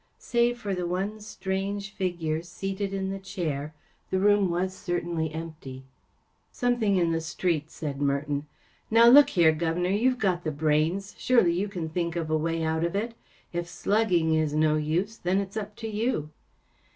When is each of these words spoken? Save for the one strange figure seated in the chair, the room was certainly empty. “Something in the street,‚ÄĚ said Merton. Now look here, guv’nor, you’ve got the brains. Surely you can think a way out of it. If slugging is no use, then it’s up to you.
Save 0.17 0.57
for 0.57 0.73
the 0.73 0.87
one 0.87 1.19
strange 1.19 1.91
figure 1.93 2.41
seated 2.41 2.91
in 2.91 3.11
the 3.11 3.19
chair, 3.19 3.75
the 4.09 4.17
room 4.17 4.49
was 4.49 4.73
certainly 4.75 5.29
empty. 5.31 5.83
“Something 6.51 6.95
in 6.95 7.11
the 7.11 7.21
street,‚ÄĚ 7.21 7.69
said 7.69 8.01
Merton. 8.01 8.47
Now 8.89 9.07
look 9.09 9.29
here, 9.29 9.51
guv’nor, 9.53 9.91
you’ve 9.91 10.17
got 10.17 10.43
the 10.43 10.49
brains. 10.51 11.13
Surely 11.19 11.53
you 11.53 11.67
can 11.67 11.87
think 11.87 12.15
a 12.15 12.23
way 12.23 12.63
out 12.63 12.83
of 12.83 12.95
it. 12.95 13.13
If 13.53 13.69
slugging 13.69 14.33
is 14.33 14.55
no 14.55 14.75
use, 14.75 15.17
then 15.19 15.37
it’s 15.39 15.55
up 15.55 15.75
to 15.75 15.87
you. 15.87 16.31